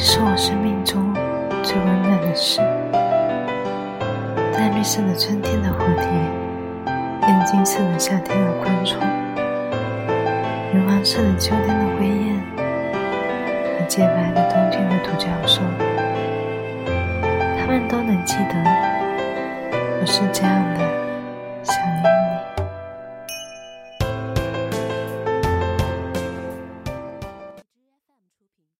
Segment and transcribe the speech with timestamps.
[0.00, 1.12] 是我生命中
[1.64, 2.60] 最温暖的事。
[4.52, 6.06] 淡绿色的春天的蝴蝶，
[7.20, 9.02] 变金色的夏天的昆虫，
[10.72, 12.38] 银黄色的秋天的灰雁，
[13.74, 15.62] 和洁白的冬天的独角兽，
[17.58, 18.54] 他们都能记得
[20.00, 20.80] 我是这样的
[21.64, 22.14] 想念
[22.54, 22.57] 你。